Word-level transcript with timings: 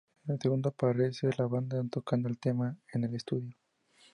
En 0.27 0.33
el 0.33 0.41
segundo 0.41 0.69
aparece 0.69 1.29
la 1.37 1.45
banda 1.45 1.79
tocando 1.91 2.27
el 2.27 2.39
tema 2.39 2.75
en 2.91 3.03
el 3.03 3.13
estudio. 3.13 3.55